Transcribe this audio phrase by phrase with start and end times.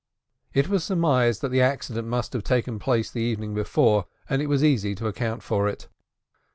[0.51, 4.47] It was surmised that the accident must have taken place the evening before, and it
[4.47, 5.89] was easy to account for it.